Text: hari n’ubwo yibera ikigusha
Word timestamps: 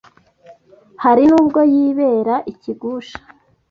hari 1.03 1.23
n’ubwo 1.27 1.59
yibera 1.73 2.35
ikigusha 2.51 3.17